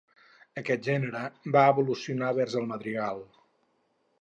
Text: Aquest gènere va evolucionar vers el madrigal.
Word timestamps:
Aquest 0.61 0.83
gènere 0.87 1.21
va 1.57 1.65
evolucionar 1.73 2.33
vers 2.39 2.57
el 2.63 2.67
madrigal. 2.73 3.23